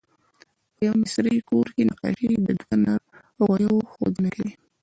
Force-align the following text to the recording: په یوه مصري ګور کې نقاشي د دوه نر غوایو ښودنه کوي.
په 0.75 0.79
یوه 0.87 0.97
مصري 1.01 1.35
ګور 1.49 1.67
کې 1.75 1.83
نقاشي 1.89 2.27
د 2.47 2.49
دوه 2.59 2.75
نر 2.83 3.01
غوایو 3.43 3.75
ښودنه 3.91 4.29
کوي. 4.35 4.51